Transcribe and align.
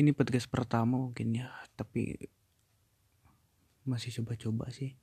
ini 0.00 0.10
podcast 0.16 0.48
pertama 0.48 0.96
mungkin 0.96 1.36
ya 1.36 1.52
tapi 1.76 2.16
masih 3.84 4.12
coba-coba 4.20 4.72
sih. 4.72 4.96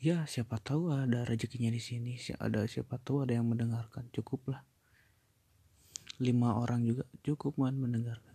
Ya 0.00 0.24
siapa 0.24 0.56
tahu 0.56 0.96
ada 0.96 1.28
rezekinya 1.28 1.68
di 1.68 1.76
sini. 1.76 2.16
Ada 2.16 2.64
siapa 2.64 2.96
tahu 2.96 3.28
ada 3.28 3.36
yang 3.36 3.44
mendengarkan. 3.44 4.08
Cukup 4.16 4.56
lah. 4.56 4.64
Lima 6.16 6.56
orang 6.56 6.88
juga 6.88 7.04
cukup 7.20 7.60
man 7.60 7.76
mendengarkan. 7.76 8.32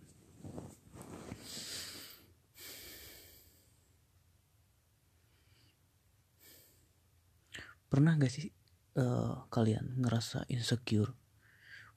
Pernah 7.90 8.18
gak 8.18 8.30
sih 8.30 8.50
uh, 8.98 9.46
kalian 9.50 10.02
ngerasa 10.02 10.46
insecure? 10.50 11.14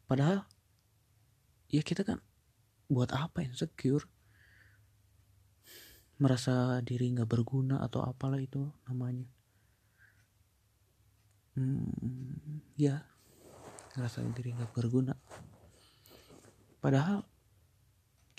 Padahal 0.09 0.49
ya 1.69 1.81
kita 1.85 2.01
kan 2.01 2.19
buat 2.89 3.13
apa? 3.13 3.45
Insecure. 3.45 4.05
Merasa 6.19 6.83
diri 6.83 7.13
nggak 7.15 7.29
berguna 7.29 7.79
atau 7.79 8.03
apalah 8.03 8.41
itu 8.41 8.67
namanya. 8.89 9.29
Hmm, 11.55 12.65
ya 12.75 13.05
ngerasa 13.95 14.25
diri 14.35 14.51
nggak 14.57 14.73
berguna. 14.75 15.15
Padahal 16.83 17.23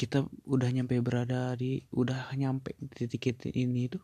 kita 0.00 0.24
udah 0.48 0.68
nyampe 0.72 0.96
berada 1.04 1.52
di 1.56 1.84
udah 1.92 2.32
nyampe 2.32 2.72
di 2.80 3.04
titik 3.04 3.52
ini 3.52 3.84
itu 3.84 4.00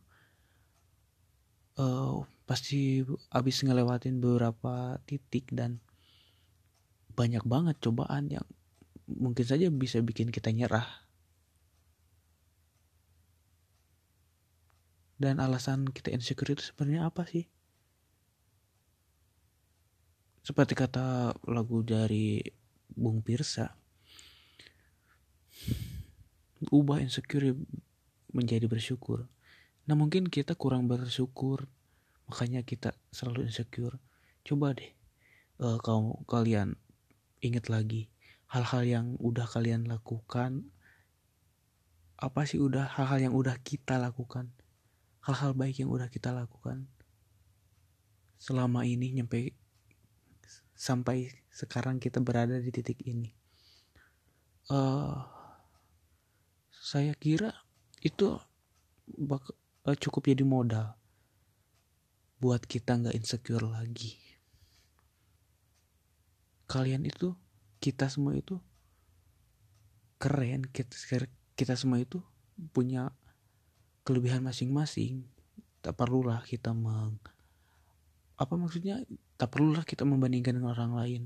uh, 1.81 2.21
pasti 2.45 3.01
abis 3.33 3.65
ngelewatin 3.65 4.21
beberapa 4.21 5.01
titik 5.09 5.49
dan 5.57 5.81
banyak 7.17 7.41
banget 7.49 7.81
cobaan 7.81 8.29
yang 8.29 8.45
mungkin 9.07 9.47
saja 9.47 9.71
bisa 9.71 10.03
bikin 10.03 10.35
kita 10.35 10.51
nyerah. 10.51 10.87
Dan 15.17 15.41
alasan 15.41 15.89
kita 15.89 16.13
insecure 16.13 16.53
itu 16.53 16.63
sebenarnya 16.75 17.09
apa 17.09 17.25
sih? 17.25 17.49
Seperti 20.45 20.77
kata 20.77 21.33
lagu 21.49 21.81
dari 21.83 22.39
Bung 22.93 23.25
Pirsa 23.25 23.87
ubah 26.73 27.05
insecure 27.05 27.53
menjadi 28.33 28.65
bersyukur. 28.65 29.29
Nah 29.87 29.95
mungkin 29.95 30.29
kita 30.29 30.57
kurang 30.57 30.89
bersyukur 30.89 31.69
makanya 32.27 32.65
kita 32.65 32.97
selalu 33.13 33.49
insecure. 33.49 34.01
Coba 34.43 34.75
deh 34.75 34.91
uh, 35.63 35.79
kalau 35.83 36.23
kalian 36.27 36.75
ingat 37.45 37.69
lagi 37.69 38.09
hal-hal 38.57 38.83
yang 38.89 39.07
udah 39.21 39.45
kalian 39.45 39.85
lakukan 39.85 40.73
apa 42.17 42.49
sih 42.49 42.57
udah 42.57 42.89
hal-hal 42.97 43.29
yang 43.29 43.35
udah 43.37 43.61
kita 43.61 44.01
lakukan 44.01 44.49
hal-hal 45.21 45.53
baik 45.53 45.85
yang 45.85 45.93
udah 45.93 46.09
kita 46.09 46.33
lakukan 46.33 46.89
selama 48.41 48.89
ini 48.89 49.13
nyampe 49.21 49.53
sampai 50.77 51.33
sekarang 51.49 51.97
kita 51.97 52.21
berada 52.21 52.61
di 52.61 52.69
titik 52.69 53.01
ini. 53.09 53.33
Uh, 54.69 55.25
saya 56.69 57.17
kira 57.17 57.65
itu 58.05 58.37
bak 59.09 59.43
uh, 59.89 59.97
cukup 59.97 60.29
jadi 60.29 60.45
modal 60.45 60.95
buat 62.37 62.61
kita 62.69 63.01
nggak 63.01 63.17
insecure 63.17 63.65
lagi. 63.65 64.21
Kalian 66.69 67.09
itu, 67.09 67.33
kita 67.87 68.11
semua 68.11 68.35
itu 68.35 68.59
keren. 70.19 70.67
Kita, 70.67 70.91
kita 71.55 71.79
semua 71.79 72.03
itu 72.03 72.19
punya 72.75 73.15
kelebihan 74.03 74.43
masing-masing. 74.43 75.23
Tak 75.79 75.95
perlulah 75.95 76.43
kita 76.43 76.75
meng 76.75 77.23
apa 78.37 78.53
maksudnya? 78.59 79.07
Tak 79.39 79.55
perlulah 79.55 79.87
kita 79.87 80.03
membandingkan 80.03 80.59
dengan 80.59 80.75
orang 80.75 80.99
lain. 80.99 81.23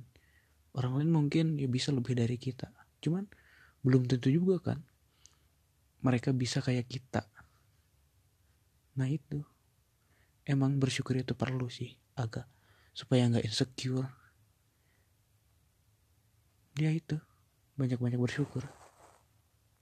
Orang 0.76 1.00
lain 1.00 1.10
mungkin 1.10 1.56
ya 1.56 1.66
bisa 1.66 1.96
lebih 1.96 2.12
dari 2.12 2.36
kita. 2.36 2.68
Cuman 3.00 3.24
belum 3.80 4.04
tentu 4.04 4.28
juga 4.28 4.60
kan 4.60 4.84
mereka 6.04 6.36
bisa 6.36 6.60
kayak 6.60 6.84
kita. 6.92 7.24
Nah 9.00 9.08
itu. 9.08 9.40
Emang 10.44 10.76
bersyukur 10.76 11.16
itu 11.16 11.32
perlu 11.32 11.72
sih 11.72 11.94
agak 12.18 12.44
supaya 12.92 13.24
nggak 13.32 13.46
insecure 13.46 14.19
dia 16.80 16.96
itu. 16.96 17.20
Banyak-banyak 17.76 18.16
bersyukur 18.16 18.64